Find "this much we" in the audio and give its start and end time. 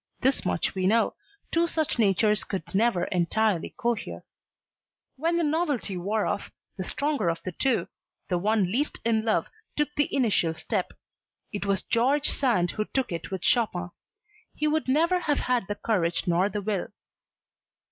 0.21-0.87